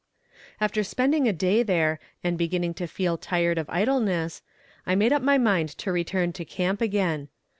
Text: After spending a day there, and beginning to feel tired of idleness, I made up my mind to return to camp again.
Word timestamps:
After 0.59 0.83
spending 0.83 1.27
a 1.27 1.31
day 1.31 1.61
there, 1.61 1.99
and 2.23 2.35
beginning 2.35 2.73
to 2.73 2.87
feel 2.87 3.19
tired 3.19 3.59
of 3.59 3.69
idleness, 3.69 4.41
I 4.83 4.95
made 4.95 5.13
up 5.13 5.21
my 5.21 5.37
mind 5.37 5.69
to 5.77 5.91
return 5.91 6.33
to 6.33 6.43
camp 6.43 6.81
again. 6.81 7.27